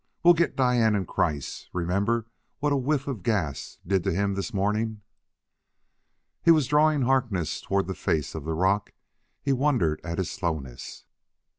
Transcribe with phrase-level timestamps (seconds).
[0.23, 2.25] We'll get Diane and Kreiss: remember
[2.57, 5.01] what a whiff of gas did to him this morning."
[6.41, 8.93] He was drawing Harkness toward the face of the rock;
[9.43, 11.05] he wondered at his slowness.